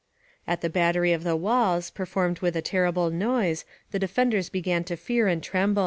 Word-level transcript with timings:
["At 0.47 0.61
the 0.61 0.69
battery 0.71 1.13
of 1.13 1.23
the 1.23 1.35
walls, 1.35 1.91
performed 1.91 2.39
with 2.39 2.55
a 2.55 2.61
terrible 2.63 3.11
noise, 3.11 3.65
the 3.91 3.99
defenders 3.99 4.49
began 4.49 4.83
to 4.85 4.97
fear 4.97 5.27
and 5.27 5.43
tremble." 5.43 5.79